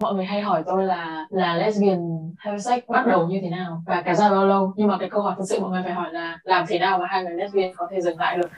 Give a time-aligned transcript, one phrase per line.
[0.00, 1.98] mọi người hay hỏi tôi là là lesbian
[2.38, 4.72] have sex bắt đầu như thế nào và kéo dài bao lâu?
[4.76, 6.98] Nhưng mà cái câu hỏi thực sự mọi người phải hỏi là làm thế nào
[6.98, 8.50] mà hai người lesbian có thể dừng lại được?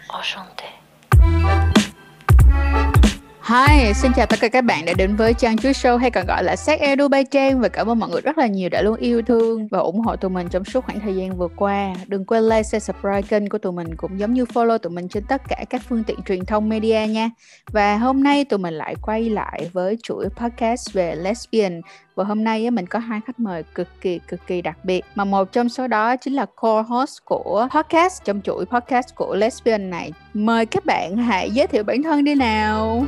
[3.45, 6.27] Hi, xin chào tất cả các bạn đã đến với Trang Chuối Show hay còn
[6.27, 8.83] gọi là Sex Edu Bay Trang và cảm ơn mọi người rất là nhiều đã
[8.83, 11.95] luôn yêu thương và ủng hộ tụi mình trong suốt khoảng thời gian vừa qua.
[12.07, 15.09] Đừng quên like, share, subscribe kênh của tụi mình cũng giống như follow tụi mình
[15.09, 17.31] trên tất cả các phương tiện truyền thông media nha.
[17.73, 21.81] Và hôm nay tụi mình lại quay lại với chuỗi podcast về lesbian
[22.15, 25.25] và hôm nay mình có hai khách mời cực kỳ cực kỳ đặc biệt mà
[25.25, 30.13] một trong số đó chính là co-host của podcast trong chuỗi podcast của lesbian này.
[30.35, 33.07] Mời các bạn hãy giới thiệu bản thân đi nào.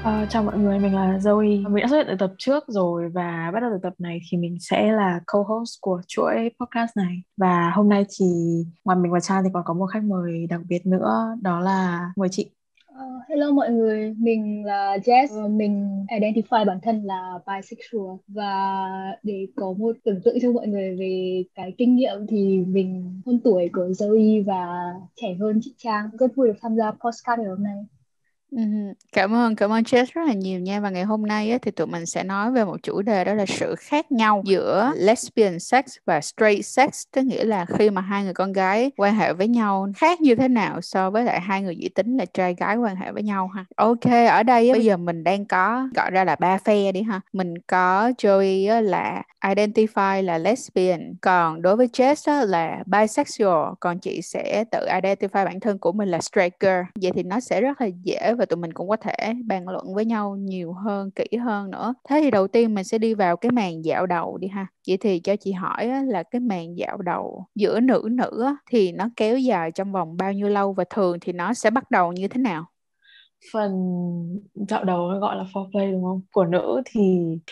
[0.00, 1.70] Uh, chào mọi người, mình là Zoe.
[1.70, 4.38] Mình đã xuất hiện ở tập trước rồi và bắt đầu từ tập này thì
[4.38, 7.22] mình sẽ là co-host của chuỗi podcast này.
[7.36, 8.26] Và hôm nay thì
[8.84, 12.10] ngoài mình và Trang thì còn có một khách mời đặc biệt nữa, đó là
[12.16, 12.50] mời chị.
[12.90, 15.44] Uh, hello mọi người, mình là Jess.
[15.44, 18.76] Uh, mình identify bản thân là bisexual và
[19.22, 23.40] để có một tưởng tượng cho mọi người về cái kinh nghiệm thì mình hơn
[23.44, 26.10] tuổi của Zoe và trẻ hơn chị Trang.
[26.18, 27.76] Rất vui được tham gia podcast ngày hôm nay.
[29.12, 30.80] Cảm ơn, cảm ơn Jess rất là nhiều nha.
[30.80, 33.34] Và ngày hôm nay á, thì tụi mình sẽ nói về một chủ đề đó
[33.34, 38.00] là sự khác nhau giữa lesbian sex và straight sex, tức nghĩa là khi mà
[38.00, 41.40] hai người con gái quan hệ với nhau khác như thế nào so với lại
[41.40, 43.64] hai người dị tính là trai gái quan hệ với nhau ha.
[43.76, 47.02] Ok, ở đây á, bây giờ mình đang có gọi ra là ba phe đi
[47.02, 47.20] ha.
[47.32, 53.72] Mình có Joey á, là identify là lesbian, còn đối với Jess á, là bisexual,
[53.80, 56.80] còn chị sẽ tự identify bản thân của mình là straight girl.
[57.02, 59.12] Vậy thì nó sẽ rất là dễ và tụi mình cũng có thể
[59.46, 61.94] bàn luận với nhau nhiều hơn, kỹ hơn nữa.
[62.08, 64.66] Thế thì đầu tiên mình sẽ đi vào cái màn dạo đầu đi ha.
[64.88, 69.08] Vậy thì cho chị hỏi là cái màn dạo đầu giữa nữ nữ thì nó
[69.16, 72.28] kéo dài trong vòng bao nhiêu lâu và thường thì nó sẽ bắt đầu như
[72.28, 72.66] thế nào?
[73.52, 73.72] Phần
[74.54, 76.20] dạo đầu gọi là foreplay đúng không?
[76.32, 77.00] Của nữ thì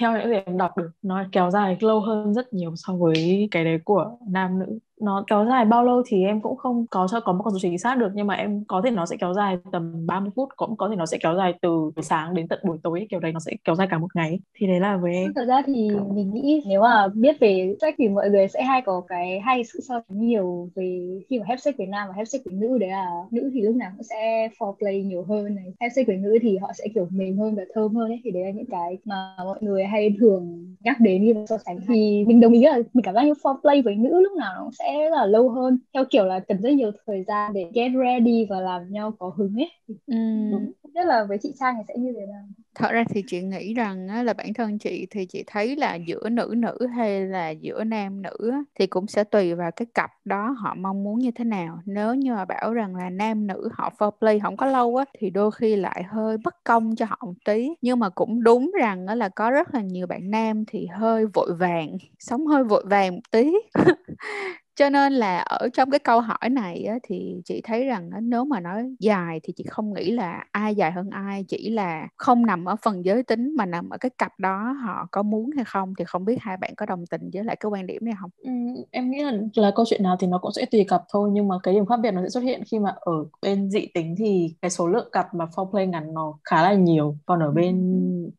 [0.01, 3.49] theo những gì em đọc được, nó kéo dài lâu hơn rất nhiều so với
[3.51, 7.09] cái đấy của nam nữ nó kéo dài bao lâu thì em cũng không có
[7.11, 9.17] cho, có một con số chính xác được, nhưng mà em có thể nó sẽ
[9.21, 12.49] kéo dài tầm 30 phút, cũng có thể nó sẽ kéo dài từ sáng đến
[12.49, 14.41] tận buổi tối, kiểu đấy nó sẽ kéo dài cả một ngày.
[14.59, 17.95] Thì đấy là với em thật ra thì mình nghĩ nếu mà biết về sách
[17.99, 21.45] thì mọi người sẽ hay có cái hay sự so sánh nhiều về khi mà
[21.49, 23.91] hép sách Việt nam và hép sách Việt nữ, đấy là nữ thì lúc nào
[23.97, 25.73] cũng sẽ foreplay nhiều hơn này.
[25.81, 28.31] Hép sách Việt nữ thì họ sẽ kiểu mềm hơn và thơm hơn ấy, thì
[28.31, 31.79] đấy là những cái mà mọi người hay thường nhắc đến khi so sánh.
[31.89, 34.63] Thì mình đồng ý là mình cảm giác như foreplay với nữ lúc nào nó
[34.63, 37.71] cũng sẽ sẽ là lâu hơn theo kiểu là cần rất nhiều thời gian để
[37.75, 39.71] get ready và làm nhau có hứng ấy
[40.07, 40.15] ừ.
[40.53, 40.73] Đúng.
[40.95, 42.43] nhất là với chị Trang thì sẽ như thế nào
[42.79, 45.95] thật ra thì chị nghĩ rằng á, là bản thân chị thì chị thấy là
[45.95, 49.87] giữa nữ nữ hay là giữa nam nữ á, thì cũng sẽ tùy vào cái
[49.95, 51.79] cặp đó họ mong muốn như thế nào.
[51.87, 55.31] Nếu như mà bảo rằng là nam nữ họ foreplay không có lâu á thì
[55.31, 57.69] đôi khi lại hơi bất công cho họ một tí.
[57.83, 61.27] Nhưng mà cũng đúng rằng á, là có rất là nhiều bạn nam thì hơi
[61.35, 63.53] vội vàng sống hơi vội vàng một tí.
[64.77, 68.21] Cho nên là ở trong cái câu hỏi này á, thì chị thấy rằng á,
[68.23, 72.09] nếu mà nói dài thì chị không nghĩ là ai dài hơn ai chỉ là
[72.17, 75.51] không nằm ở phần giới tính mà nằm ở cái cặp đó họ có muốn
[75.57, 78.05] hay không thì không biết hai bạn có đồng tình với lại cái quan điểm
[78.05, 78.31] này không?
[78.43, 78.51] Ừ,
[78.91, 81.49] em nghĩ là là câu chuyện nào thì nó cũng sẽ tùy cặp thôi nhưng
[81.49, 83.13] mà cái điểm khác biệt nó sẽ xuất hiện khi mà ở
[83.43, 87.17] bên dị tính thì cái số lượng cặp mà foreplay ngắn nó khá là nhiều
[87.27, 87.75] còn ở bên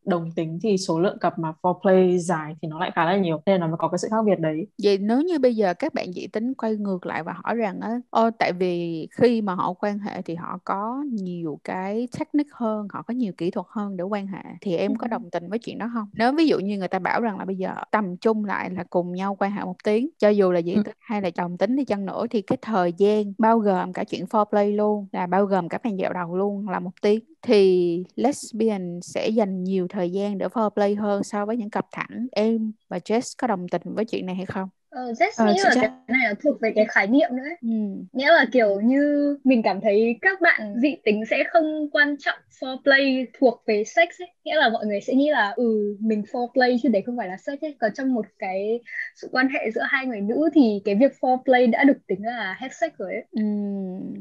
[0.05, 3.41] đồng tính thì số lượng cặp mà foreplay dài thì nó lại khá là nhiều
[3.45, 4.67] nên là nó mới có cái sự khác biệt đấy.
[4.83, 7.79] Vậy nếu như bây giờ các bạn dị tính quay ngược lại và hỏi rằng
[7.79, 12.51] á ô tại vì khi mà họ quan hệ thì họ có nhiều cái technique
[12.53, 15.49] hơn họ có nhiều kỹ thuật hơn để quan hệ thì em có đồng tình
[15.49, 16.09] với chuyện đó không?
[16.13, 18.83] Nếu ví dụ như người ta bảo rằng là bây giờ tầm chung lại là
[18.89, 21.75] cùng nhau quan hệ một tiếng cho dù là dị tính hay là đồng tính
[21.75, 25.45] đi chăng nữa thì cái thời gian bao gồm cả chuyện foreplay luôn là bao
[25.45, 27.19] gồm cả màn dạo đầu luôn là một tiếng.
[27.41, 32.27] Thì lesbian sẽ dành nhiều thời gian để foreplay hơn so với những cặp thẳng.
[32.31, 35.59] Em và Jess có đồng tình với chuyện này hay không Ờ, Jess ờ, nghĩ
[35.63, 35.81] là chắc...
[35.81, 37.69] cái này là thuộc về cái khái niệm nữa Ừ.
[38.13, 42.39] Nghĩa là kiểu như mình cảm thấy các bạn dị tính sẽ không quan trọng
[42.59, 44.27] foreplay thuộc về sex ấy.
[44.43, 47.37] Nghĩa là mọi người sẽ nghĩ là ừ mình foreplay chứ đấy không phải là
[47.37, 47.75] sex ấy.
[47.79, 48.79] Còn trong một cái
[49.15, 52.55] sự quan hệ giữa hai người nữ thì cái việc foreplay đã được tính là
[52.59, 53.25] have sex rồi ấy.
[53.31, 53.41] Ừ.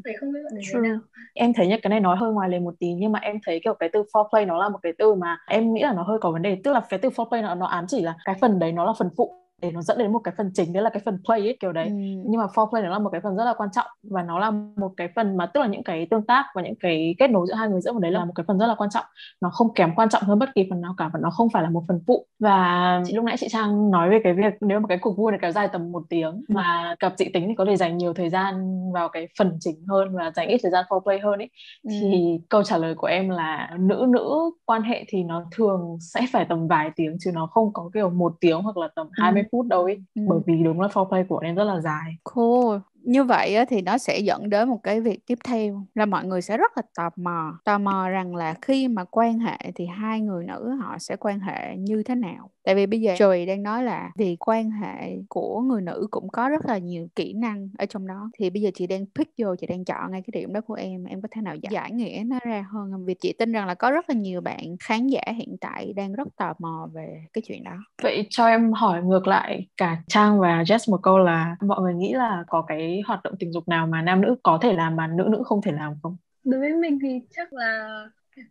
[0.04, 0.98] Vậy không biết bạn thế nào.
[1.34, 3.60] Em thấy nhất cái này nói hơi ngoài lề một tí nhưng mà em thấy
[3.64, 6.18] kiểu cái từ foreplay nó là một cái từ mà em nghĩ là nó hơi
[6.20, 6.56] có vấn đề.
[6.64, 8.92] Tức là cái từ foreplay nó, nó ám chỉ là cái phần đấy nó là
[8.98, 11.40] phần phụ để nó dẫn đến một cái phần chính đấy là cái phần play
[11.40, 11.86] ấy kiểu đấy.
[11.86, 11.92] Ừ.
[12.26, 14.50] nhưng mà foreplay nó là một cái phần rất là quan trọng và nó là
[14.50, 17.46] một cái phần mà tức là những cái tương tác và những cái kết nối
[17.48, 19.04] giữa hai người giữa một đấy là một cái phần rất là quan trọng.
[19.40, 21.62] Nó không kém quan trọng hơn bất kỳ phần nào cả và nó không phải
[21.62, 22.26] là một phần phụ.
[22.38, 25.32] Và chị lúc nãy chị Trang nói về cái việc nếu mà cái cuộc vui
[25.32, 28.14] này kéo dài tầm một tiếng mà cặp dị tính thì có thể dành nhiều
[28.14, 28.54] thời gian
[28.92, 31.50] vào cái phần chính hơn và dành ít thời gian foreplay hơn ấy
[31.82, 31.90] Ừ.
[32.00, 36.20] thì câu trả lời của em là nữ nữ quan hệ thì nó thường sẽ
[36.32, 39.42] phải tầm vài tiếng chứ nó không có kiểu một tiếng hoặc là tầm 20
[39.52, 40.22] phút đâu ấy Ừ.
[40.28, 42.78] bởi vì đúng là foreplay của em rất là dài Cool.
[43.04, 46.24] Như vậy á, thì nó sẽ dẫn đến một cái việc tiếp theo là mọi
[46.24, 47.58] người sẽ rất là tò mò.
[47.64, 51.40] Tò mò rằng là khi mà quan hệ thì hai người nữ họ sẽ quan
[51.40, 52.50] hệ như thế nào.
[52.64, 56.28] Tại vì bây giờ trời đang nói là vì quan hệ của người nữ cũng
[56.28, 58.30] có rất là nhiều kỹ năng ở trong đó.
[58.38, 60.74] Thì bây giờ chị đang pick vô, chị đang chọn ngay cái điểm đó của
[60.74, 61.04] em.
[61.04, 63.04] Em có thể nào giải, giải nghĩa nó ra hơn không?
[63.04, 66.12] Vì chị tin rằng là có rất là nhiều bạn khán giả hiện tại đang
[66.12, 67.76] rất tò mò về cái chuyện đó.
[68.02, 71.94] Vậy cho em hỏi ngược lại cả Trang và Jess một câu là mọi người
[71.94, 74.96] nghĩ là có cái hoạt động tình dục nào mà nam nữ có thể làm
[74.96, 76.16] mà nữ nữ không thể làm không?
[76.44, 77.88] đối với mình thì chắc là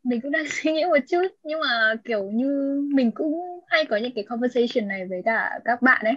[0.03, 2.47] mình cũng đang suy nghĩ một chút nhưng mà kiểu như
[2.95, 3.33] mình cũng
[3.67, 6.13] hay có những cái conversation này với cả các bạn ấy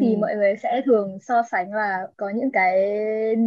[0.00, 2.76] thì mọi người sẽ thường so sánh là có những cái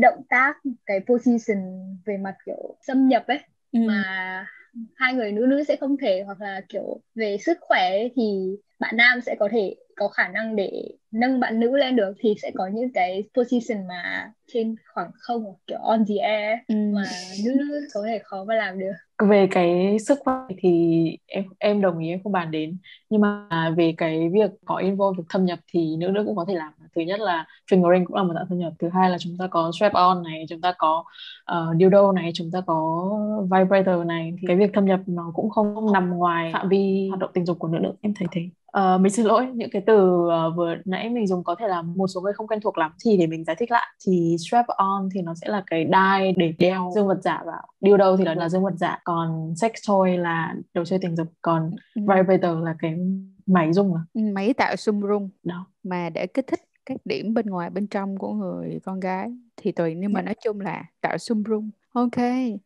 [0.02, 1.60] động tác cái position
[2.06, 3.40] về mặt kiểu xâm nhập ấy
[3.72, 3.80] Ừ.
[3.84, 4.04] mà
[4.96, 8.24] hai người nữ nữ sẽ không thể hoặc là kiểu về sức khỏe ấy, thì
[8.80, 12.36] bạn nam sẽ có thể có khả năng để nâng bạn nữ lên được thì
[12.42, 16.76] sẽ có những cái position mà trên khoảng không kiểu on the air Ừ.
[16.96, 17.04] mà
[17.46, 18.92] nữ nữ có thể khó mà làm được.
[19.30, 20.70] Về cái sức khỏe thì
[21.28, 22.78] em em đồng ý em không bàn đến.
[23.10, 26.46] Nhưng mà về cái việc có involve việc thâm nhập thì nữ nữ cũng có
[26.48, 26.74] thể làm.
[26.96, 28.74] Thứ nhất là fingering cũng là một dạng thâm nhập.
[28.80, 31.04] Thứ hai là chúng ta có strap on này chúng ta có
[31.52, 33.10] uh, dildo này chúng ta có
[33.52, 37.20] vibrator này thì cái việc thâm nhập nó cũng không nằm ngoài phạm vi hoạt
[37.20, 38.42] động tình dục của nữ nữ em thấy thế.
[38.66, 41.82] Ờ, mình xin lỗi những cái từ ờ, vừa nãy mình dùng có thể là
[41.82, 43.88] một số người không quen thuộc lắm thì để mình giải thích lại.
[44.08, 47.62] Thì strap on thì nó sẽ là cái đai để đeo dương vật giả vào.
[47.82, 51.28] Dildo thì là, là dương vật giả còn sex toy là đồ chơi tình dục
[51.42, 52.02] còn Ừ.
[52.02, 52.96] vibrator là cái
[53.46, 55.66] máy rung à Ừ, máy tạo xung rung đó.
[55.84, 59.72] mà để kích thích các điểm bên ngoài bên trong của người con gái thì
[59.72, 60.26] tùy nhưng mà Dạ.
[60.26, 62.18] nói chung là tạo xung rung ok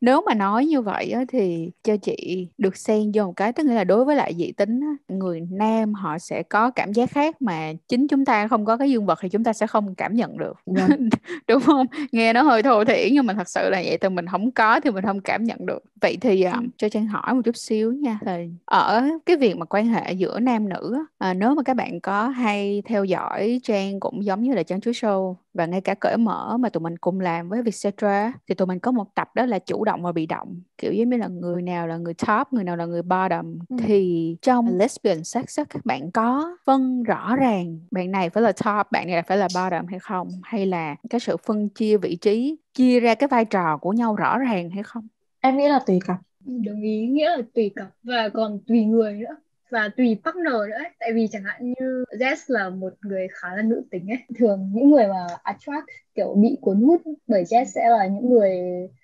[0.02, 3.66] nếu mà nói như vậy á, thì cho chị được xen vô một cái tức
[3.66, 7.12] nghĩa là đối với lại dị tính á, người nam họ sẽ có cảm giác
[7.12, 9.96] khác mà chính chúng ta không có cái dương vật thì chúng ta sẽ không
[9.96, 11.10] cảm nhận được Vâng.
[11.48, 14.26] đúng không nghe nó hơi thô thiển nhưng mà thật sự là vậy từ mình
[14.28, 16.52] không có thì mình không cảm nhận được vậy thì Ừ.
[16.78, 20.40] cho trang hỏi một chút xíu nha thì ở cái việc mà quan hệ giữa
[20.40, 24.42] nam nữ á, à, nếu mà các bạn có hay theo dõi trang cũng giống
[24.44, 27.50] như là trang chuối show và ngay cả cởi mở mà tụi mình cùng làm
[27.50, 30.62] với Vietcetera thì tụi mình có một tập đó là chủ động và bị động.
[30.78, 33.76] Kiểu giống như là người nào là người top người nào là người bottom Ừ.
[33.80, 38.92] thì trong lesbian sex các bạn có phân rõ ràng bạn này phải là top
[38.92, 40.30] bạn này là phải là bottom hay không?
[40.44, 44.16] Hay là cái sự phân chia vị trí chia ra cái vai trò của nhau
[44.16, 45.08] rõ ràng hay không?
[45.42, 46.18] Em nghĩ là tùy cặp.
[46.46, 49.36] Đồng ý nghĩa là tùy cặp và còn tùy người nữa
[49.72, 50.90] và tùy partner nữa ấy.
[51.00, 54.18] tại vì chẳng hạn như Jess là một người khá là nữ tính ấy.
[54.40, 55.86] Thường những người mà attract
[56.20, 58.60] kiểu bị cuốn hút bởi Jess sẽ là những người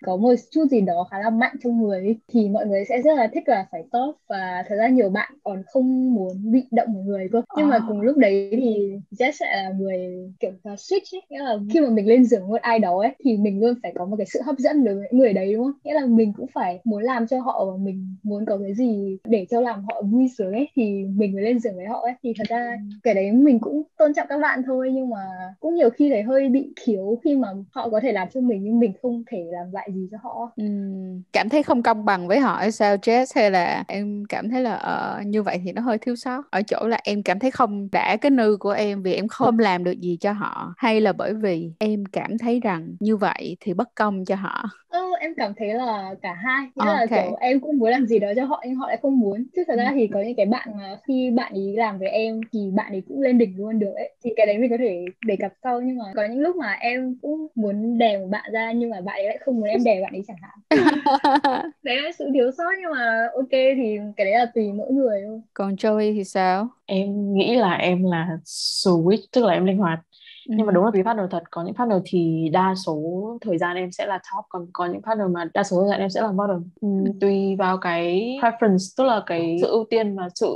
[0.05, 2.15] có một chút gì đó khá là mạnh trong người ấy.
[2.27, 5.33] thì mọi người sẽ rất là thích là phải top và thật ra nhiều bạn
[5.43, 7.85] còn không muốn bị động một người cơ nhưng mà À.
[7.87, 9.97] cùng lúc đấy thì Jess sẽ là người
[10.39, 12.99] kiểu là switch ấy nghĩa là khi mà mình lên giường với một ai đó
[12.99, 15.53] ấy thì mình luôn phải có một cái sự hấp dẫn đối với người đấy
[15.53, 18.57] đúng không nghĩa là mình cũng phải muốn làm cho họ và mình muốn có
[18.57, 21.85] cái gì để cho làm họ vui sướng ấy thì mình mới lên giường với
[21.85, 25.09] họ ấy thì thật ra cái đấy mình cũng tôn trọng các bạn thôi nhưng
[25.09, 25.17] mà
[25.59, 26.73] cũng nhiều khi thấy hơi bị
[27.23, 30.07] khi mà họ có thể làm cho mình nhưng mình không thể làm lại gì
[30.11, 30.51] cho họ.
[30.55, 33.25] Ừm, cảm thấy không công bằng với họ hay sao Jess?
[33.35, 36.51] Hay là em cảm thấy là ờ, như vậy thì nó hơi thiếu sót?
[36.51, 39.59] Ở chỗ là em cảm thấy không đã cái nư của em vì em không
[39.59, 43.57] làm được gì cho họ hay là bởi vì em cảm thấy rằng như vậy
[43.59, 44.65] thì bất công cho họ?
[44.89, 46.67] Ờ, em cảm thấy là cả hai.
[46.75, 47.09] Nghĩa là Ok.
[47.09, 49.45] kiểu em cũng muốn làm gì đó cho họ nhưng họ lại không muốn.
[49.55, 52.41] Chứ thật ra thì có những cái bạn mà khi bạn ấy làm với em
[52.53, 54.11] thì bạn ấy cũng lên đỉnh luôn được ấy.
[54.23, 55.81] Thì cái đấy mình có thể đề cập sau.
[55.81, 59.01] Nhưng mà có những lúc mà em cũng muốn đè một bạn ra nhưng mà
[59.01, 60.59] bạn ấy lại không muốn em đè bạn ấy chẳng hạn.
[61.83, 65.21] Đấy là sự thiếu sót nhưng mà ok thì cái đấy là tùy mỗi người
[65.27, 65.41] thôi.
[65.53, 66.67] Còn Joey thì sao?
[66.85, 69.99] Em nghĩ là em là switch tức là em linh hoạt
[70.47, 73.01] nhưng mà đúng là tùy partner thật có những partner thì đa số
[73.41, 75.99] thời gian em sẽ là top còn có những partner mà đa số thời gian
[75.99, 76.63] em sẽ là bottom.
[76.81, 76.87] Ừ,
[77.21, 80.47] tùy vào cái preference tức là cái sự ưu tiên và sự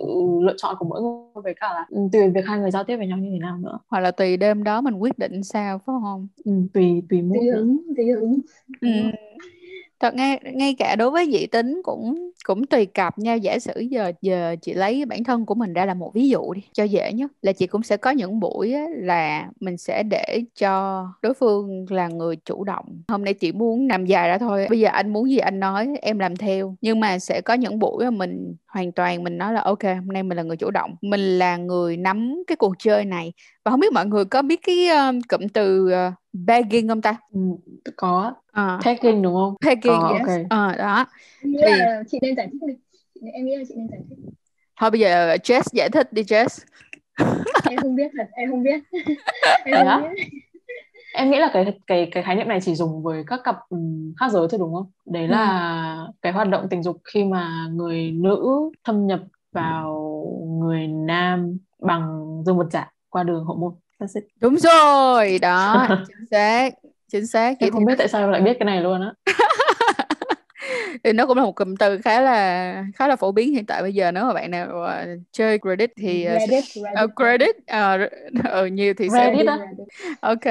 [0.41, 2.98] lựa chọn của mỗi người với cả là ừ, tùy việc hai người giao tiếp
[2.98, 3.79] với nhau như thế nào nữa.
[3.88, 6.27] Hoặc là tùy đêm đó mình quyết định sao phải không?
[6.46, 8.39] Ừ, tùy tùy mood tùy hứng tùy hứng.
[8.81, 8.88] Ừ
[10.00, 13.34] thật ngay ngay cả đối với dị tính cũng cũng tùy cặp nha.
[13.34, 16.53] Giả sử giờ giờ chị lấy bản thân của mình ra là một ví dụ
[16.53, 20.03] đi cho dễ nhất là chị cũng sẽ có những buổi á, là mình sẽ
[20.03, 22.86] để cho đối phương là người chủ động.
[23.08, 25.88] Hôm nay chị muốn nằm dài ra thôi bây giờ anh muốn gì anh nói
[26.01, 26.75] em làm theo.
[26.82, 30.08] Nhưng mà sẽ có những buổi mà mình hoàn toàn mình nói là ok hôm
[30.08, 30.96] nay mình là người chủ động.
[31.01, 33.34] Mình là người nắm cái cuộc chơi này
[33.65, 37.17] và không biết mọi người có biết cái um, cụm từ uh, begging không ta?
[37.33, 37.39] Ừ,
[37.95, 38.33] có.
[38.51, 39.55] À, pegging đúng không?
[39.65, 40.27] begging Có, yes.
[40.27, 40.45] ok.
[40.49, 41.05] Ờ, đó.
[41.41, 42.73] Thì là chị nên giải thích đi.
[43.33, 44.17] Em nghĩ là chị nên giải thích.
[44.79, 46.65] Thôi bây giờ Jess giải thích đi Jess.
[47.69, 48.83] Em không biết thật em không biết.
[49.65, 50.23] Em không biết.
[51.13, 54.13] Em nghĩ là cái cái cái khái niệm này chỉ dùng với các cặp ừm,
[54.17, 54.91] khác giới thôi đúng không?
[55.05, 55.27] Đấy ừ.
[55.27, 59.19] là cái hoạt động tình dục khi mà người nữ thâm nhập
[59.51, 59.99] vào
[60.59, 63.73] người nam bằng dương vật giả qua đường hậu môn.
[64.41, 66.73] Đúng rồi đó chính xác
[67.11, 69.13] chính xác thì không biết tại sao em lại biết cái này luôn á.
[71.03, 73.82] thì nó cũng là một cụm từ khá là khá là phổ biến hiện tại
[73.82, 77.56] bây giờ nếu mà bạn nào ờ, chơi Reddit thì sẽ- Reddit ờ, Reddit credit
[77.68, 77.98] ờ,
[78.44, 79.58] ờ, nhiều thì sẽ Reddit á?
[79.60, 79.88] Reddit
[80.22, 80.46] Ok,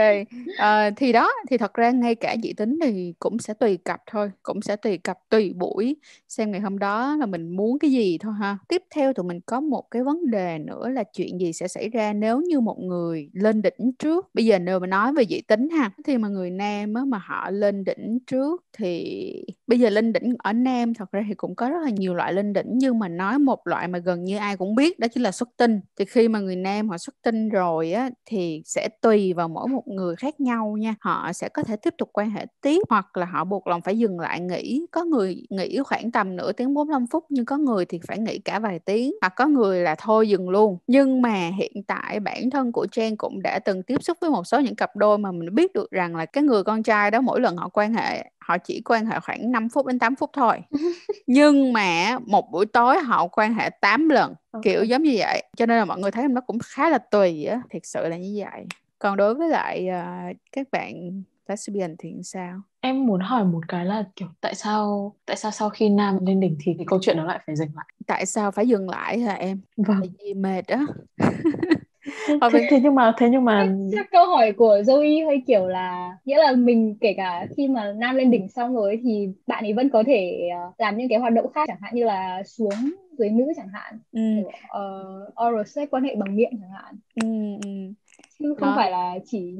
[0.57, 4.01] Ờ, thì đó thì thật ra ngay cả dị tính thì cũng sẽ tùy cặp
[4.11, 5.97] thôi, cũng sẽ tùy cặp tùy buổi
[6.29, 8.59] xem ngày hôm đó là mình muốn cái gì thôi ha.
[8.69, 11.89] Tiếp theo tụi mình có một cái vấn đề nữa là chuyện gì sẽ xảy
[11.89, 14.27] ra nếu như một người lên đỉnh trước.
[14.35, 17.19] Bây giờ nếu mà nói về dị tính ha, thì mà người nam á, mà
[17.19, 21.55] họ lên đỉnh trước thì bây giờ linh đỉnh ở nam thật ra thì cũng
[21.57, 24.37] có rất là nhiều loại linh đỉnh, nhưng mà nói một loại mà gần như
[24.37, 25.81] ai cũng biết đó chính là xuất tinh.
[25.99, 29.69] Thì khi mà người nam họ xuất tinh rồi á, thì sẽ tùy vào mỗi
[29.69, 30.95] một người khác nhau nha.
[31.01, 33.99] Họ sẽ có thể tiếp tục quan hệ tiếp hoặc là họ buộc lòng phải
[33.99, 34.87] dừng lại nghỉ.
[34.93, 38.39] Có người nghỉ khoảng tầm nửa tiếng 45 phút, nhưng có người thì phải nghỉ
[38.39, 40.79] cả vài tiếng hoặc có người là thôi dừng luôn.
[40.87, 44.47] Nhưng mà hiện tại bản thân của Trang cũng đã từng tiếp xúc với một
[44.47, 47.21] số những cặp đôi mà mình biết được rằng là cái người con trai đó
[47.21, 50.31] mỗi lần họ quan hệ họ chỉ quan hệ khoảng 5 phút đến 8 phút
[50.33, 50.57] thôi.
[51.27, 54.63] Nhưng mà một buổi tối họ quan hệ 8 lần Ok.
[54.63, 57.45] kiểu giống như vậy cho nên là mọi người thấy nó cũng khá là tùy
[57.45, 58.65] á thiệt sự là như vậy
[58.99, 63.85] còn đối với lại à, các bạn lesbian thì sao Em muốn hỏi một cái
[63.85, 67.17] là kiểu tại sao tại sao sau khi nam lên đỉnh thì cái câu chuyện
[67.17, 67.87] nó lại phải dừng lại?
[68.07, 69.97] tại sao phải dừng lại hả em Vâng.
[70.01, 70.85] tại vì mệt á
[72.29, 73.67] Thế, Thôi thế, thế nhưng mà thế nhưng mà
[73.97, 77.93] chắc, câu hỏi của Zoe hơi kiểu là nghĩa là mình kể cả khi mà
[77.93, 81.19] nam lên đỉnh xong rồi thì bạn ấy vẫn có thể ờ, làm những cái
[81.19, 82.75] hoạt động khác chẳng hạn như là xuống
[83.19, 85.05] dưới nữ chẳng hạn ừ, kiểu, ờ,
[85.47, 87.23] oral sex quan hệ bằng miệng chẳng hạn ừ,
[87.65, 87.93] ừ.
[88.39, 88.75] chứ không Đó.
[88.77, 89.55] phải là chỉ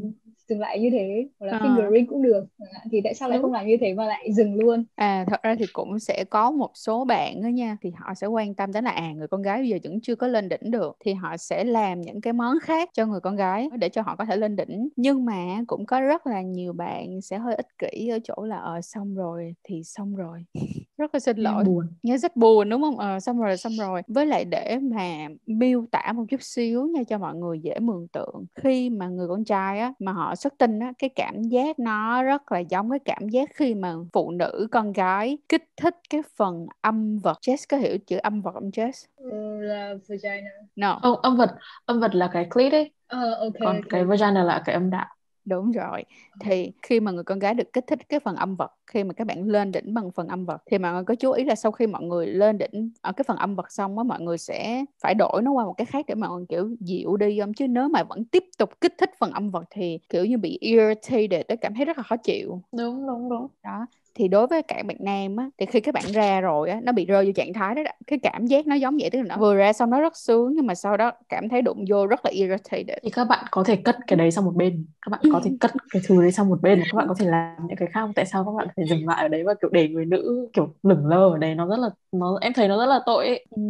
[0.49, 1.59] dừng lại như thế hoặc là Ờ.
[1.69, 2.45] fingering cũng được
[2.93, 3.43] thì tại sao lại Đúng.
[3.43, 6.51] không làm như thế mà lại dừng luôn À thật ra thì cũng sẽ có
[6.51, 9.43] một số bạn đó nha thì họ sẽ quan tâm đến là à người con
[9.43, 12.33] gái bây giờ vẫn chưa có lên đỉnh được thì họ sẽ làm những cái
[12.33, 15.61] món khác cho người con gái để cho họ có thể lên đỉnh nhưng mà
[15.67, 19.15] cũng có rất là nhiều bạn sẽ hơi ích kỷ ở chỗ là ờ xong
[19.15, 20.45] rồi thì xong rồi
[20.99, 21.65] rất là xin lỗi.
[21.65, 21.87] buồn.
[22.03, 22.99] nghe rất buồn đúng không?
[22.99, 24.03] Ờ xong rồi xong rồi.
[24.09, 28.09] Với lại để mà miêu tả một chút xíu nha cho mọi người dễ mường
[28.09, 28.45] tượng.
[28.55, 32.23] Khi mà người con trai á mà họ xuất tinh á cái cảm giác nó
[32.23, 36.23] rất là giống cái cảm giác khi mà phụ nữ con gái kích thích cái
[36.37, 37.39] phần âm vật.
[37.43, 39.07] Jess có hiểu chữ âm vật không Jess?
[39.17, 40.51] Ờ, là vagina.
[40.77, 41.57] No Không, âm vật.
[41.85, 43.89] Âm vật là cái clit ấy, Ờ, ok còn ok.
[43.91, 45.07] cái vagina là cái âm đạo.
[45.49, 46.05] Đúng rồi.
[46.41, 49.13] Thì khi mà người con gái được kích thích cái phần âm vật, khi mà
[49.15, 51.55] các bạn lên đỉnh bằng phần âm vật thì mọi người có chú ý là
[51.55, 54.39] sau khi mọi người lên đỉnh ở cái phần âm vật xong á mọi người
[54.39, 57.55] sẽ phải đổi nó qua một cái khác để mọi người kiểu dịu đi không
[57.55, 60.59] chứ nếu mà vẫn tiếp tục kích thích phần âm vật thì kiểu như bị
[60.61, 62.63] irritated cảm thấy rất là khó chịu.
[62.79, 63.47] Đúng đúng đúng.
[63.65, 63.87] Đó.
[64.19, 66.93] Thì đối với các bạn nam á thì khi các bạn ra rồi á nó
[66.93, 67.91] bị rơi vô trạng thái đó, đó.
[68.07, 70.53] cái cảm giác nó giống vậy tức là nó vừa ra xong nó rất sướng
[70.57, 72.99] nhưng mà sau đó cảm thấy đụng vô rất là irritated.
[73.03, 75.51] Thì các bạn có thể cất cái đấy sang một bên, các bạn có thể
[75.61, 77.89] cất cái thứ đấy sang một bên, và các bạn có thể làm những cái
[77.93, 78.09] khác.
[78.15, 80.75] Tại sao các bạn phải dừng lại ở đấy và kiểu để người nữ kiểu
[80.83, 83.47] lửng lơ ở đấy nó rất là nó em thấy nó rất là tội ấy.
[83.51, 83.63] Ừ.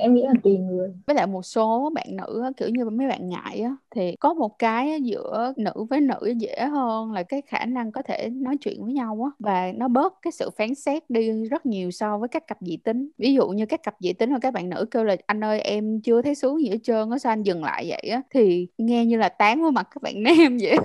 [0.00, 3.08] em nghĩ là tùy người với lại một số bạn nữ á, kiểu như mấy
[3.08, 7.42] bạn ngại á, thì có một cái giữa nữ với nữ dễ hơn là cái
[7.46, 10.74] khả năng có thể nói chuyện với nhau á và nó bớt cái sự phán
[10.74, 13.10] xét đi rất nhiều so với các cặp dị tính.
[13.18, 15.60] Ví dụ như các cặp dị tính mà các bạn nữ kêu là, anh ơi,
[15.60, 18.22] em chưa thấy xuống gì hết trơn á, sao anh dừng lại vậy á?
[18.30, 20.76] Thì nghe như là tán vào mặt các bạn nam vậy.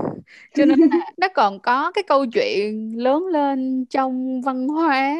[0.55, 5.15] Cho nên là nó còn có cái câu chuyện lớn lên trong văn hóa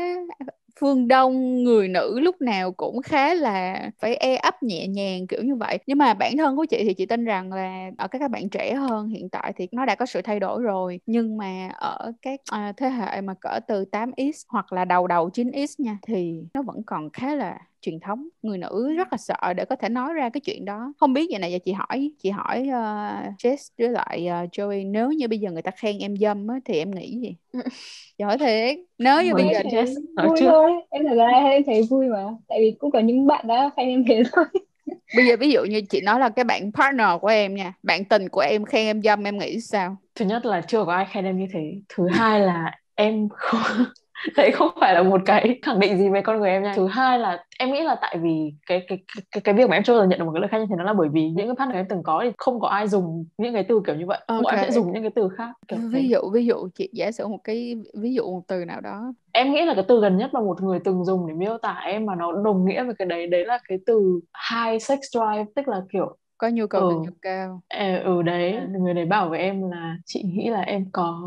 [0.79, 5.43] phương Đông người nữ lúc nào cũng khá là phải e ấp nhẹ nhàng kiểu
[5.43, 5.79] như vậy.
[5.88, 8.50] Nhưng mà bản thân của chị thì chị tin rằng là ở các các bạn
[8.50, 11.00] trẻ hơn hiện tại thì nó đã có sự thay đổi rồi.
[11.05, 15.29] Nhưng mà ở các à, thế hệ mà cỡ từ 8x hoặc là đầu đầu
[15.29, 19.53] 9x nha thì nó vẫn còn khá là truyền thống người nữ rất là sợ
[19.53, 20.93] để có thể nói ra cái chuyện đó.
[20.98, 24.91] Không biết vậy này giờ chị hỏi chị hỏi uh, Jess với lại uh, Joey
[24.91, 27.36] nếu như bây giờ người ta khen em dâm á thì em nghĩ gì?
[28.25, 28.77] Hỏi thiệt.
[28.98, 29.95] Nếu như bây giờ Jess
[30.27, 32.24] vui thôi em thật ra em thấy vui mà.
[32.48, 34.45] Tại vì cũng có những bạn đã khen em thế thôi.
[35.15, 38.05] Bây giờ ví dụ như chị nói là cái bạn partner của em nha bạn
[38.05, 39.98] tình của em khen em dâm em nghĩ sao?
[40.15, 41.74] Thứ nhất là chưa có ai khen em như thế.
[41.89, 43.62] Thứ hai là em không
[44.38, 46.88] đấy không phải là một cái khẳng định gì về con người em nha thứ
[46.88, 49.94] hai là em nghĩ là tại vì cái cái cái cái việc mà em chưa
[49.94, 51.48] bao giờ nhận được một cái lời khen như thế nó là bởi vì những
[51.48, 54.06] cái partner em từng có thì không có ai dùng những cái từ kiểu như
[54.06, 54.42] vậy okay.
[54.44, 56.08] bọn em sẽ dùng những cái từ khác kiểu ví thế.
[56.08, 59.54] dụ ví dụ chị giả sử một cái ví dụ một từ nào đó em
[59.54, 62.06] nghĩ là cái từ gần nhất mà một người từng dùng để miêu tả em
[62.06, 64.20] mà nó đồng nghĩa với cái đấy đấy là cái từ
[64.52, 66.90] high sex drive tức là kiểu có nhu cầu ừ.
[66.90, 68.68] tình dục cao ừ, ừ đấy à.
[68.80, 71.20] người đấy bảo với em là chị nghĩ là em có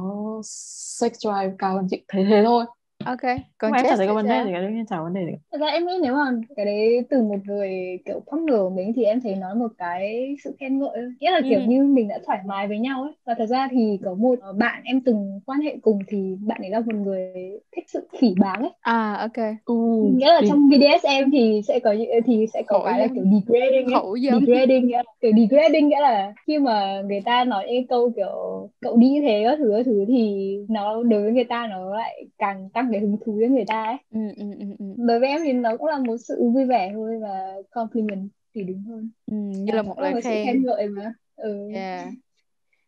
[1.01, 2.65] sex drive cao hơn chị thế thế thôi
[3.06, 5.21] ok còn em chả thấy có vấn đề gì cả đương nhiên chả vấn đề
[5.26, 6.25] gì thật ra em nghĩ nếu mà
[6.56, 7.71] cái đấy từ một người
[8.04, 11.40] kiểu partner của mình thì em thấy nói một cái sự khen ngợi nghĩa là
[11.49, 11.64] kiểu ừ.
[11.68, 14.82] như mình đã thoải mái với nhau ấy và thật ra thì có một bạn
[14.85, 17.32] em từng quan hệ cùng thì bạn ấy là một người
[17.76, 19.75] thích sự phỉ báng ấy à ok ừ.
[20.16, 21.94] nghĩa là trong BDSM thì sẽ có
[22.25, 24.02] thì sẽ có cái là kiểu degrading ấy.
[24.47, 24.90] degrading
[25.21, 29.44] kiểu degrading nghĩa là khi mà người ta nói cái câu kiểu cậu đi thế
[29.49, 33.01] các thứ các thứ thì nó đối với người ta nó lại càng tăng cái
[33.01, 33.97] hứng thú với người ta ấy.
[34.11, 34.85] Ừ, ừ, ừ, ừ.
[35.07, 38.63] đối với em thì nó cũng là một sự vui vẻ thôi và compliment thì
[38.65, 39.11] đúng hơn.
[39.27, 40.45] Ừ, như là một lời khen.
[40.45, 41.15] khen ngợi mà.
[41.37, 41.69] Ừ.
[41.75, 42.13] yeah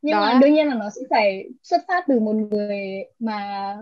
[0.05, 0.21] nhưng đó.
[0.21, 2.79] mà đương nhiên là nó sẽ phải xuất phát từ một người
[3.19, 3.39] mà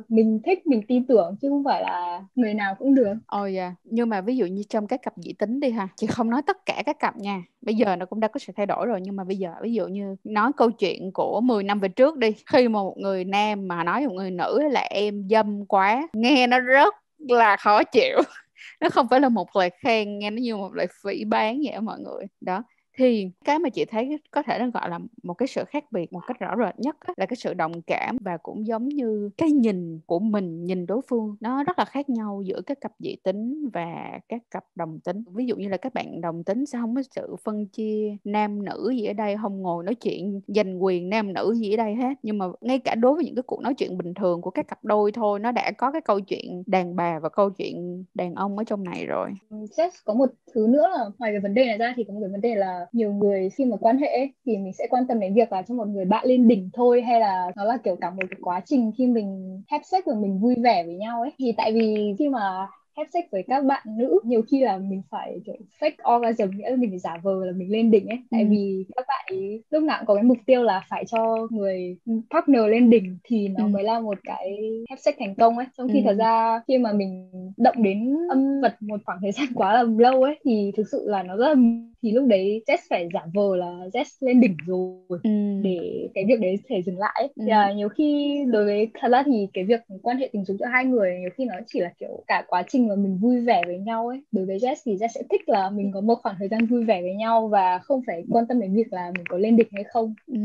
[0.09, 3.15] mình thích mình tin tưởng chứ không phải là người nào cũng được.
[3.27, 3.73] Ồ oh yeah.
[3.85, 6.43] nhưng mà ví dụ như trong các cặp dị tính đi ha chị không nói
[6.47, 7.43] tất cả các cặp nha.
[7.61, 9.73] Bây giờ nó cũng đã có sự thay đổi rồi nhưng mà bây giờ ví
[9.73, 12.33] dụ như nói câu chuyện của 10 năm về trước đi.
[12.53, 16.47] Khi mà một người nam mà nói một người nữ là em dâm quá nghe
[16.47, 18.19] nó rất là khó chịu.
[18.81, 21.81] Nó không phải là một lời khen nghe nó như một lời phỉ bán vậy
[21.81, 22.27] mọi người.
[22.41, 22.63] Đó
[22.97, 26.13] thì cái mà chị thấy có thể nó gọi là một cái sự khác biệt,
[26.13, 29.51] một cách rõ rệt nhất là cái sự đồng cảm và cũng giống như cái
[29.51, 33.17] nhìn của mình nhìn đối phương, nó rất là khác nhau giữa các cặp dị
[33.23, 36.79] tính và các cặp đồng tính ví dụ như là các bạn đồng tính sẽ
[36.79, 40.83] không có sự phân chia nam nữ gì ở đây, không ngồi nói chuyện, giành
[40.85, 43.43] quyền nam nữ gì ở đây hết nhưng mà ngay cả đối với những cái
[43.43, 46.21] cuộc nói chuyện bình thường của các cặp đôi thôi, nó đã có cái câu
[46.21, 49.31] chuyện đàn bà và câu chuyện đàn ông ở trong này rồi.
[49.77, 52.21] Seth, có một thứ nữa là ngoài cái vấn đề này ra thì có một
[52.23, 55.21] cái vấn đề là nhiều người khi mà quan hệ thì mình sẽ quan tâm
[55.21, 57.97] đến việc là cho một người bạn lên đỉnh thôi hay là nó là kiểu
[57.97, 61.21] cả một cái quá trình khi mình have sex và mình vui vẻ với nhau
[61.21, 64.79] ấy thì tại vì khi mà have sex với các bạn nữ nhiều khi là
[64.79, 68.09] mình phải kiểu fake orgasm nghĩa là mình phải giả vờ là mình lên đỉnh
[68.09, 68.47] ấy tại ừ.
[68.51, 71.97] vì các bạn ấy lúc nào cũng có cái mục tiêu là phải cho người
[72.31, 73.69] partner lên đỉnh thì nó ừ.
[73.69, 76.03] mới là một cái have sex thành công ấy trong khi ừ.
[76.05, 79.83] thật ra khi mà mình động đến âm vật một khoảng thời gian quá là
[79.83, 81.55] lâu ấy thì thực sự là nó rất là
[82.03, 85.31] thì lúc đấy Jess phải giả vờ là Jess lên đỉnh rồi ừ.
[85.63, 87.45] để cái việc đấy thể dừng lại ừ.
[87.47, 90.67] thì, nhiều khi đối với thật ra thì cái việc quan hệ tình dục giữa
[90.67, 93.63] hai người nhiều khi nó chỉ là kiểu cả quá trình mà mình vui vẻ
[93.67, 96.37] với nhau ấy đối với Jess thì Jess sẽ thích là mình có một khoảng
[96.39, 99.25] thời gian vui vẻ với nhau và không phải quan tâm đến việc là mình
[99.29, 100.39] có lên đỉnh hay không ừ.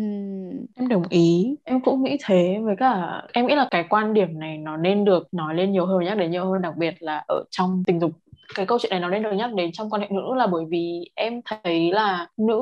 [0.75, 4.39] em đồng ý em cũng nghĩ thế với cả em nghĩ là cái quan điểm
[4.39, 7.23] này nó nên được nói lên nhiều hơn nhắc đến nhiều hơn đặc biệt là
[7.27, 8.11] ở trong tình dục
[8.55, 10.65] cái câu chuyện này nó nên được nhắc đến trong quan hệ nữ là bởi
[10.69, 12.61] vì em thấy là nữ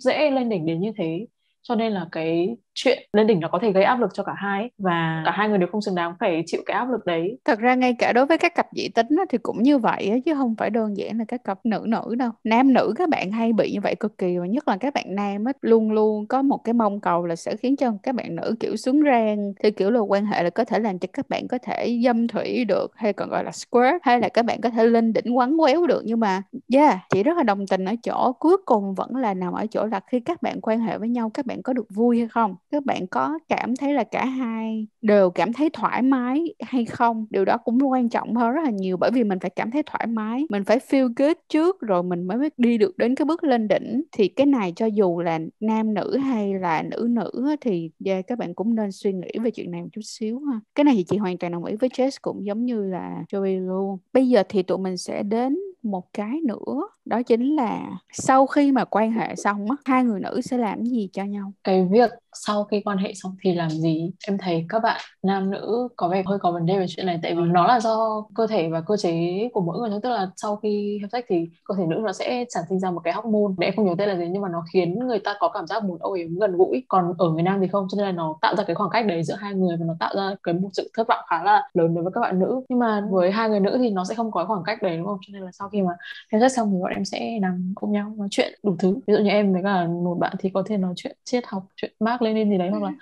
[0.00, 1.26] dễ lên đỉnh đến như thế.
[1.62, 4.32] Cho nên là cái chuyện lên đỉnh nó có thể gây áp lực cho cả
[4.36, 7.38] hai và cả hai người đều không xứng đáng phải chịu cái áp lực đấy.
[7.44, 10.34] Thật ra ngay cả đối với các cặp dị tính thì cũng như vậy chứ
[10.34, 12.30] không phải đơn giản là các cặp nữ nữ đâu.
[12.44, 15.04] Nam nữ các bạn hay bị như vậy cực kỳ và nhất là các bạn
[15.08, 18.36] nam ấy, luôn luôn có một cái mong cầu là sẽ khiến cho các bạn
[18.36, 19.52] nữ kiểu xuống rang.
[19.62, 22.28] Thì kiểu là quan hệ là có thể làm cho các bạn có thể dâm
[22.28, 25.36] thủy được hay còn gọi là squirt hay là các bạn có thể lên đỉnh
[25.36, 26.02] quắn quéo được.
[26.04, 26.42] Nhưng mà
[26.74, 29.86] yeah chị rất là đồng tình ở chỗ cuối cùng vẫn là nằm ở chỗ
[29.86, 32.56] là khi các bạn quan hệ với nhau các bạn có được vui hay không
[32.70, 37.26] các bạn có cảm thấy là cả hai đều cảm thấy thoải mái hay không?
[37.30, 39.82] Điều đó cũng quan trọng hơn rất là nhiều bởi vì mình phải cảm thấy
[39.86, 43.44] thoải mái mình phải feel good trước rồi mình mới đi được đến cái bước
[43.44, 44.02] lên đỉnh.
[44.12, 48.38] Thì cái này cho dù là nam nữ hay là nữ nữ thì yeah, các
[48.38, 50.60] bạn cũng nên suy nghĩ về chuyện này một chút xíu ha.
[50.74, 53.66] Cái này thì chị hoàn toàn đồng ý với Jess cũng giống như là Joey
[53.66, 53.98] luôn.
[54.12, 58.72] Bây giờ thì tụi mình sẽ đến một cái nữa, đó chính là sau khi
[58.72, 61.52] mà quan hệ xong á, hai người nữ sẽ làm gì cho nhau?
[61.64, 64.10] Cái việc sau khi quan hệ xong thì làm gì?
[64.26, 67.20] Em thấy các bạn nam nữ có vẻ hơi có vấn đề về chuyện này,
[67.22, 70.30] tại vì nó là do cơ thể và cơ chế của mỗi người tức là
[70.36, 73.14] sau khi hợp sách thì cơ thể nữ nó sẽ sản sinh ra một cái
[73.14, 73.54] hormone.
[73.58, 75.66] Để em không nhớ tên là gì nhưng mà nó khiến người ta có cảm
[75.66, 76.84] giác muốn âu yếm gần gũi.
[76.88, 79.06] Còn ở người nam thì không, cho nên là nó tạo ra cái khoảng cách
[79.06, 81.62] đấy giữa hai người và nó tạo ra cái một sự thất vọng khá là
[81.74, 82.60] lớn đối với các bạn nữ.
[82.68, 85.06] Nhưng mà với hai người nữ thì nó sẽ không có khoảng cách đấy, đúng
[85.06, 85.18] không?
[85.26, 85.92] Cho nên là sau sau khi mà
[86.28, 88.94] em rất xong thì bọn em sẽ nằm cùng nhau nói chuyện đủ thứ.
[89.06, 91.66] Ví dụ như em với cả một bạn thì có thể nói chuyện triết học,
[91.76, 92.94] chuyện Mark, Lenin gì đấy hoặc là ừ.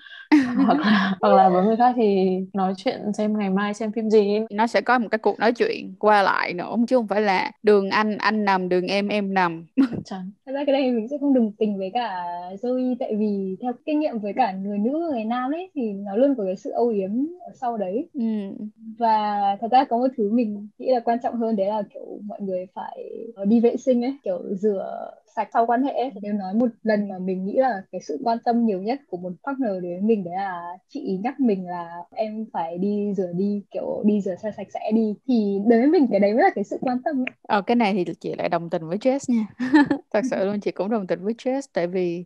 [0.67, 4.11] hoặc là hoặc là với người khác thì nói chuyện xem ngày mai xem phim
[4.11, 7.21] gì nó sẽ có một cái cuộc nói chuyện qua lại nữa chứ không phải
[7.21, 9.67] là đường anh anh nằm đường em em nằm
[10.05, 10.31] Chẳng.
[10.47, 12.25] thật ra cái này mình sẽ không đồng tình với cả
[12.63, 16.17] Zoe tại vì theo kinh nghiệm với cả người nữ người nam ấy thì nó
[16.17, 18.21] luôn có cái sự âu yếm ở sau đấy ừ.
[18.99, 22.19] và thật ra có một thứ mình nghĩ là quan trọng hơn đấy là kiểu
[22.25, 23.05] mọi người phải
[23.45, 27.19] đi vệ sinh ấy kiểu rửa sạch sau quan hệ nếu nói một lần mà
[27.19, 30.25] mình nghĩ là cái sự quan tâm nhiều nhất của một partner đối với mình
[30.25, 34.51] đấy là chị nhắc mình là em phải đi rửa đi kiểu đi rửa xe
[34.57, 37.21] sạch sẽ đi thì đối với mình cái đấy mới là cái sự quan tâm
[37.21, 37.27] ấy.
[37.49, 39.47] Ờ, cái này thì chị lại đồng tình với Jess nha.
[40.13, 42.25] Thật sự luôn chị cũng đồng tình với Jess tại vì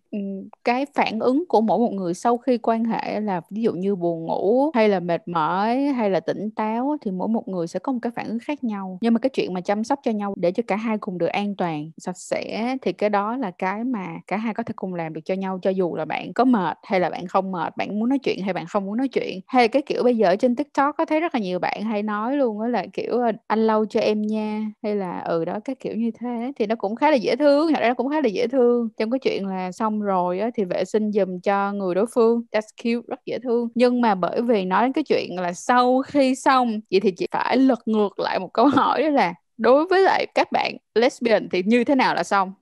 [0.64, 3.96] cái phản ứng của mỗi một người sau khi quan hệ là ví dụ như
[3.96, 7.78] buồn ngủ hay là mệt mỏi hay là tỉnh táo thì mỗi một người sẽ
[7.78, 8.98] có một cái phản ứng khác nhau.
[9.00, 11.26] Nhưng mà cái chuyện mà chăm sóc cho nhau để cho cả hai cùng được
[11.26, 14.94] an toàn sạch sẽ thì cái đó là cái mà cả hai có thể cùng
[14.94, 17.76] làm được cho nhau cho dù là bạn có mệt hay là bạn không mệt
[17.76, 19.40] bạn muốn nói chuyện hay bạn không muốn nói chuyện.
[19.46, 22.36] Hay cái kiểu bây giờ trên tiktok có thấy rất là nhiều bạn hay nói
[22.36, 24.62] luôn đó là kiểu ờ, anh lâu cho em nha.
[24.82, 27.72] Hay là ừ đó cái kiểu như thế thì nó cũng khá là dễ thương
[27.74, 28.88] thật ra nó cũng khá là dễ thương.
[28.98, 32.42] Trong cái chuyện là xong rồi á, thì vệ sinh giùm cho người đối phương
[32.52, 33.68] that's cute rất dễ thương.
[33.74, 37.26] Nhưng mà bởi vì nói đến cái chuyện là sau khi xong vậy thì chị
[37.32, 41.48] phải lật ngược lại một câu hỏi đó là đối với lại các bạn lesbian
[41.52, 42.52] thì như thế nào là xong?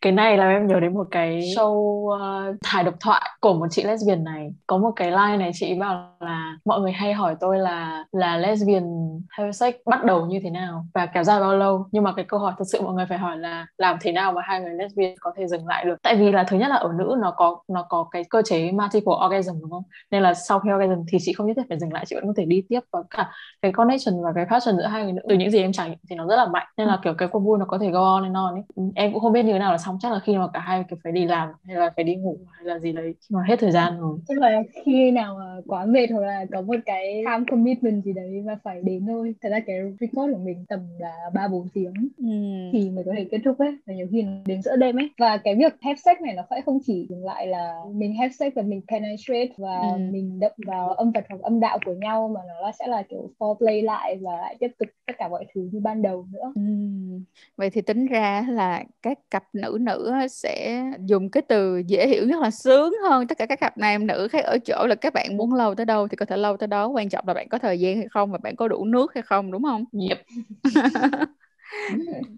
[0.00, 3.66] Cái này là em nhớ đến một cái show uh, hài độc thoại của một
[3.70, 4.50] chị lesbian này.
[4.66, 8.36] Có một cái line này chị bảo là mọi người hay hỏi tôi là là
[8.36, 8.84] lesbian
[9.28, 11.86] have sex bắt đầu như thế nào và kéo dài bao lâu?
[11.92, 14.32] Nhưng mà cái câu hỏi thực sự mọi người phải hỏi là làm thế nào
[14.32, 15.96] mà hai người lesbian có thể dừng lại được?
[16.02, 18.72] Tại vì là thứ nhất là ở nữ nó có nó có cái cơ chế
[18.72, 19.82] multiple orgasm đúng không?
[20.10, 22.26] Nên là sau khi orgasm thì chị không nhất thiết phải dừng lại chị vẫn
[22.26, 23.30] có thể đi tiếp và cả
[23.62, 25.22] cái connection và cái passion giữa hai người nữ.
[25.28, 27.28] Từ những gì em trải nghiệm thì nó rất là mạnh nên là kiểu cái
[27.28, 29.52] cuộc vui nó có thể go on and on ấy em cũng không biết như
[29.52, 31.76] thế nào là xong chắc là khi mà cả hai kiểu phải đi làm hay
[31.76, 34.38] là phải đi ngủ hay là gì đấy khi mà hết thời gian rồi chắc
[34.38, 38.42] là khi nào mà quá mệt hoặc là có một cái time commitment gì đấy
[38.46, 41.94] mà phải đến thôi thật ra cái record của mình tầm là ba bốn tiếng
[42.18, 42.26] ừ.
[42.72, 45.36] thì mới có thể kết thúc ấy và nhiều khi đến giữa đêm ấy và
[45.36, 48.52] cái việc have sex này nó sẽ không chỉ dừng lại là mình have sex
[48.54, 49.98] và mình penetrate và ừ.
[50.10, 53.30] mình đậm vào âm vật hoặc âm đạo của nhau mà nó sẽ là kiểu
[53.38, 56.62] foreplay lại và lại tiếp tục tất cả mọi thứ như ban đầu nữa ừ.
[57.56, 62.26] vậy thì tính ra là các cặp nữ nữ sẽ dùng cái từ dễ hiểu
[62.28, 65.12] nhất là sướng hơn tất cả các cặp nam nữ khác ở chỗ là các
[65.14, 67.48] bạn muốn lâu tới đâu thì có thể lâu tới đó quan trọng là bạn
[67.48, 69.84] có thời gian hay không và bạn có đủ nước hay không đúng không?
[70.08, 70.18] Yep.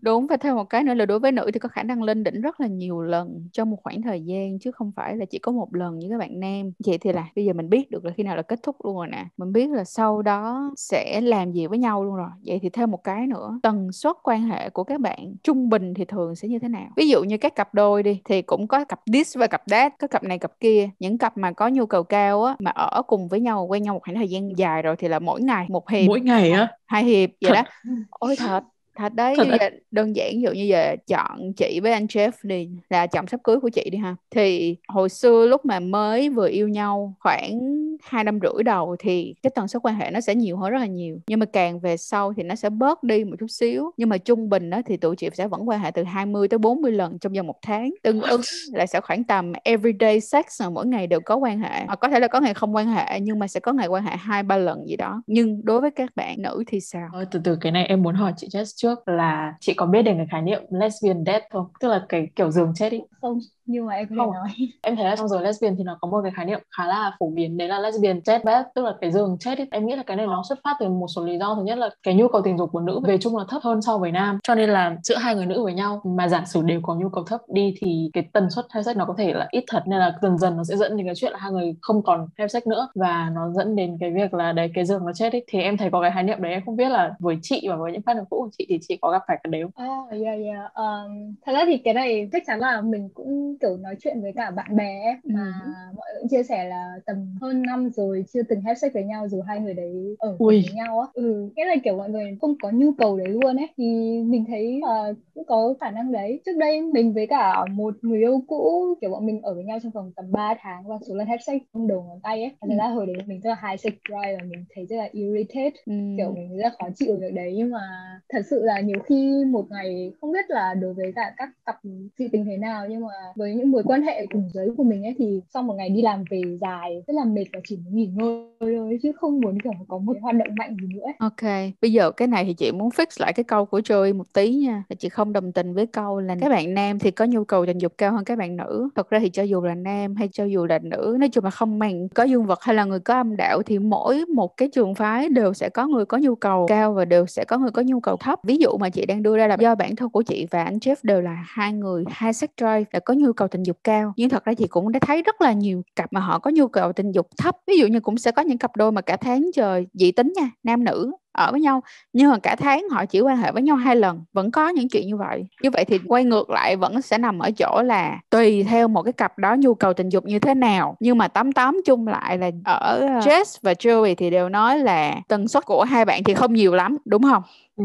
[0.03, 2.25] đúng và thêm một cái nữa là đối với nữ thì có khả năng lên
[2.25, 5.39] đỉnh rất là nhiều lần trong một khoảng thời gian chứ không phải là chỉ
[5.39, 6.71] có một lần như các bạn nam.
[6.87, 8.97] Vậy thì là bây giờ mình biết được là khi nào là kết thúc luôn
[8.97, 9.27] rồi nè.
[9.37, 12.29] Mình biết là sau đó sẽ làm gì với nhau luôn rồi.
[12.47, 15.95] Vậy thì thêm một cái nữa tần suất quan hệ của các bạn trung bình
[15.95, 16.89] thì thường sẽ như thế nào?
[16.97, 19.93] Ví dụ như các cặp đôi đi thì cũng có cặp this và cặp that
[19.99, 20.89] có cặp này cặp kia.
[20.99, 23.95] Những cặp mà có nhu cầu cao á mà ở cùng với nhau quen nhau
[23.95, 26.69] một khoảng thời gian dài rồi thì là mỗi ngày một hiệp mỗi ngày á?
[26.87, 27.63] hai hiệp vậy đó.
[28.11, 28.63] Ôi thật
[28.99, 32.31] thật đấy Thật vậy đơn giản ví dụ như vậy chọn chị với anh Jeff
[32.43, 34.17] đi là chồng sắp cưới của chị đi ha.
[34.31, 37.59] Thì hồi xưa lúc mà mới vừa yêu nhau khoảng
[38.03, 40.79] hai năm rưỡi đầu thì cái tần suất quan hệ nó sẽ nhiều hơn rất
[40.79, 41.19] là nhiều.
[41.27, 43.91] Nhưng mà càng về sau thì nó sẽ bớt đi một chút xíu.
[43.97, 46.59] Nhưng mà trung bình đó thì tụi chị sẽ vẫn quan hệ từ 20 tới
[46.59, 47.91] 40 lần trong vòng một tháng.
[48.03, 48.41] Tương ứng
[48.73, 51.85] là sẽ khoảng tầm everyday sex là mỗi ngày đều có quan hệ.
[51.87, 54.05] Hoặc có thể là có ngày không quan hệ nhưng mà sẽ có ngày quan
[54.05, 55.23] hệ hai ba lần gì đó.
[55.27, 57.09] Nhưng đối với các bạn nữ thì sao?
[57.31, 60.03] Từ từ cái này em muốn hỏi chị Jess trước trước là chị có biết
[60.03, 61.67] đến cái khái niệm lesbian death không?
[61.81, 63.01] Tức là cái kiểu giường chết ý.
[63.21, 63.39] Không,
[63.69, 64.49] nhưng mà em không nói
[64.83, 67.17] em thấy là trong giới lesbian thì nó có một cái khái niệm khá là
[67.21, 69.69] phổ biến đấy là lesbian chết bed tức là cái giường chết ấy.
[69.71, 71.79] em nghĩ là cái này nó xuất phát từ một số lý do thứ nhất
[71.79, 74.13] là cái nhu cầu tình dục của nữ về chung là thấp hơn so với
[74.13, 76.95] nam cho nên là giữa hai người nữ với nhau mà giả sử đều có
[76.95, 79.65] nhu cầu thấp đi thì cái tần suất hay sex nó có thể là ít
[79.67, 82.03] thật nên là dần dần nó sẽ dẫn đến cái chuyện là hai người không
[82.03, 85.13] còn have sex nữa và nó dẫn đến cái việc là đấy cái giường nó
[85.13, 87.39] chết ấy thì em thấy có cái khái niệm đấy em không biết là với
[87.43, 89.63] chị và với những partner cũ của chị thì chị có gặp phải cái đấy
[89.63, 89.87] không?
[89.89, 90.75] Oh yeah yeah.
[90.75, 94.33] Um, thật ra thì cái này chắc chắn là mình cũng kiểu nói chuyện với
[94.37, 95.71] cả bạn bè ấy, mà ừ.
[95.97, 99.05] mọi người cũng chia sẻ là tầm hơn năm rồi chưa từng have sex với
[99.05, 100.65] nhau dù hai người đấy ở Ui.
[100.67, 103.57] với nhau á ừ nghĩa là kiểu mọi người không có nhu cầu đấy luôn
[103.57, 103.85] ấy thì
[104.27, 108.19] mình thấy uh, cũng có khả năng đấy trước đây mình với cả một người
[108.19, 111.15] yêu cũ kiểu bọn mình ở với nhau trong vòng tầm 3 tháng và số
[111.15, 112.77] lần have sex không đầu ngón tay ấy thành ừ.
[112.79, 115.73] ra hồi đấy mình rất là high sex drive và mình thấy rất là irritated
[115.87, 115.93] ừ.
[116.17, 117.81] kiểu mình rất là khó chịu việc đấy nhưng mà
[118.29, 121.77] thật sự là nhiều khi một ngày không biết là đối với cả các cặp
[122.19, 124.85] dị tình thế nào nhưng mà với với những mối quan hệ cùng giới của
[124.85, 127.77] mình ấy thì sau một ngày đi làm về dài rất là mệt và chỉ
[127.77, 131.03] muốn nghỉ ngơi thôi chứ không muốn kiểu có một hoạt động mạnh gì nữa
[131.05, 131.15] ấy.
[131.19, 134.25] Ok, bây giờ cái này thì chị muốn fix lại cái câu của Joey một
[134.33, 134.85] tí nha.
[134.89, 137.67] Là chị không đồng tình với câu là các bạn nam thì có nhu cầu
[137.67, 138.89] tình dục cao hơn các bạn nữ.
[138.95, 141.51] Thật ra thì cho dù là nam hay cho dù là nữ, nói chung là
[141.51, 144.69] không màng có dương vật hay là người có âm đạo thì mỗi một cái
[144.69, 147.71] trường phái đều sẽ có người có nhu cầu cao và đều sẽ có người
[147.71, 148.39] có nhu cầu thấp.
[148.45, 150.79] Ví dụ mà chị đang đưa ra là do bản thân của chị và anh
[150.79, 154.13] Jeff đều là hai người hai sex drive là có nhu cầu tình dục cao.
[154.17, 156.69] Nhưng thật ra chị cũng đã thấy rất là nhiều cặp mà họ có nhu
[156.69, 157.57] cầu tình dục thấp.
[157.67, 160.33] Ví dụ như cũng sẽ có những cặp đôi mà cả tháng trời dị tính
[160.37, 163.63] nha, nam nữ ở với nhau nhưng mà cả tháng họ chỉ quan hệ với
[163.63, 165.47] nhau hai lần vẫn có những chuyện như vậy.
[165.63, 169.03] Như vậy thì quay ngược lại vẫn sẽ nằm ở chỗ là tùy theo một
[169.03, 170.97] cái cặp đó nhu cầu tình dục như thế nào.
[171.01, 174.79] Nhưng mà tóm tóm chung lại là ở ờ, Jess và Joey thì đều nói
[174.79, 177.43] là tần suất của hai bạn thì không nhiều lắm đúng không?
[177.77, 177.85] Ừ,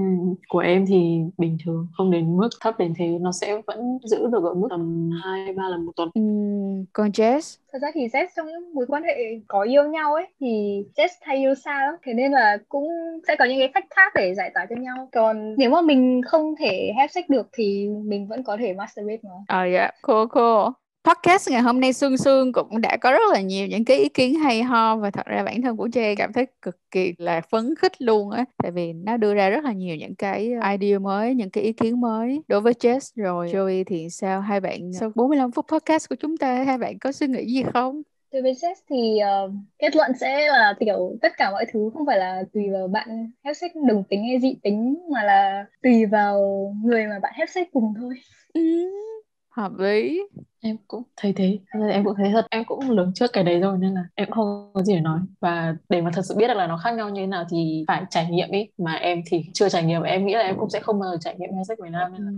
[0.50, 4.18] của em thì bình thường không đến mức thấp đến thế nó sẽ vẫn giữ
[4.32, 6.10] được ở mức tầm hai ba lần một tuần.
[6.14, 6.22] Ừ,
[6.94, 9.16] còn Jess thật ra thì Jess trong những mối quan hệ
[9.48, 11.96] có yêu nhau ấy thì Jess hay yêu xa lắm.
[12.04, 12.90] Thế nên là cũng
[13.28, 15.10] sẽ có những cái cách khác để giải tỏa cho nhau.
[15.12, 19.20] Còn nếu mà mình không thể have sex được thì mình vẫn có thể masturbate
[19.24, 19.94] mà ờ oh, yeah.
[20.02, 20.72] cool cool
[21.04, 24.10] podcast ngày hôm nay Sương Sương cũng đã có rất là nhiều những cái ý
[24.10, 27.42] kiến hay ho và thật ra bản thân của Jay cảm thấy cực kỳ là
[27.42, 28.46] phấn khích luôn á.
[28.64, 31.74] Tại vì nó đưa ra rất là nhiều những cái idea mới những cái ý
[31.74, 33.00] kiến mới đối với Jess.
[33.16, 34.42] Rồi Joey thì sao?
[34.42, 37.64] Hai bạn sau 45 phút podcast của chúng ta hai bạn có suy nghĩ gì
[37.74, 38.02] không?
[38.34, 42.06] Đối với Jess thì uh, kết luận sẽ là kiểu tất cả mọi thứ không
[42.06, 46.06] phải là tùy vào bạn have sex đồng tính hay dị tính mà là tùy
[46.06, 46.42] vào
[46.84, 48.14] người mà bạn have sex cùng thôi.
[48.54, 48.62] Ừ,
[49.50, 50.22] hợp lý
[50.64, 51.60] em cũng thấy thế.
[51.92, 52.48] Em cũng thấy thật.
[52.50, 55.20] Em cũng lường trước cái đấy rồi nên là em không có gì để nói.
[55.40, 57.86] Và để mà thật sự biết được là nó khác nhau như thế nào thì
[57.88, 58.68] phải trải nghiệm ý.
[58.78, 60.02] Mà em thì chưa trải nghiệm.
[60.02, 62.12] Em nghĩ là em cũng sẽ không bao giờ trải nghiệm hay sách Việt Nam
[62.12, 62.32] nên là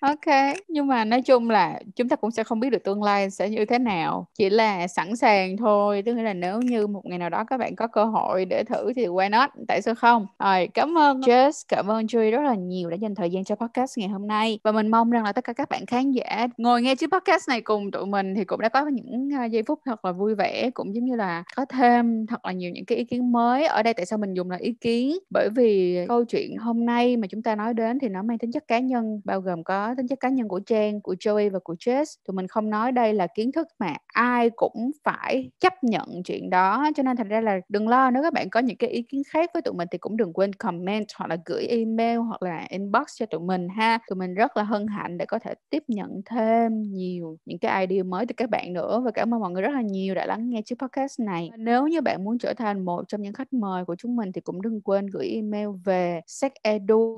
[0.00, 0.14] ừ.
[0.14, 0.56] ok.
[0.68, 3.50] Nhưng mà nói chung là chúng ta cũng sẽ không biết được tương lai sẽ
[3.50, 4.26] như thế nào.
[4.38, 6.02] Chỉ là sẵn sàng thôi.
[6.06, 8.92] Tức là nếu như một ngày nào đó các bạn có cơ hội để thử
[8.96, 9.50] thì why not?
[9.68, 10.26] Tại sao không?
[10.38, 11.52] Rồi, cảm ơn Jess.
[11.68, 14.58] Cảm ơn Julie rất là nhiều đã dành thời gian cho podcast ngày hôm nay.
[14.64, 17.48] Và mình mong rằng là tất cả các bạn khán giả ngồi nghe chiếc podcast
[17.48, 20.70] này cùng tụi mình thì cũng đã có những giây phút thật là vui vẻ,
[20.74, 23.66] cũng giống như là có thêm thật là nhiều những cái ý kiến mới.
[23.66, 25.18] Ở đây tại sao mình dùng là ý kiến?
[25.30, 28.52] Bởi vì câu chuyện hôm nay mà chúng ta nói đến thì nó mang tính
[28.52, 31.58] chất cá nhân, bao gồm có tính chất cá nhân của Trang, của Joey và
[31.58, 32.04] của Jess.
[32.26, 36.50] Tụi mình không nói đây là kiến thức mà ai cũng phải chấp nhận chuyện
[36.50, 39.02] đó, cho nên thành ra là đừng lo, nếu các bạn có những cái ý
[39.02, 42.42] kiến khác với tụi mình thì cũng đừng quên comment hoặc là gửi email hoặc
[42.42, 43.98] là inbox cho tụi mình ha.
[44.08, 47.86] Tụi mình rất là hân hạnh để có thể tiếp nhận thêm nhiều những cái
[47.86, 49.02] idea mới từ các bạn nữa.
[49.04, 51.50] Và cảm ơn mọi người rất là nhiều đã lắng nghe chiếc podcast này.
[51.56, 54.40] Nếu như bạn muốn trở thành một trong những khách mời của chúng mình thì
[54.40, 57.16] cũng đừng quên gửi email về sechedu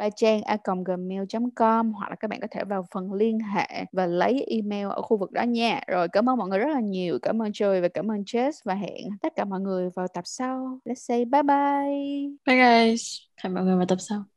[0.84, 5.02] gmail.com hoặc là các bạn có thể vào phần liên hệ và lấy email ở
[5.02, 5.80] khu vực đó nha.
[5.86, 7.18] Rồi, cảm ơn mọi người rất là nhiều.
[7.22, 8.52] Cảm ơn Joy và cảm ơn Jess.
[8.64, 10.78] Và hẹn tất cả mọi người vào tập sau.
[10.84, 12.28] Let's say bye bye.
[12.46, 13.18] Bye guys.
[13.36, 14.24] Hẹn mọi người vào tập sau.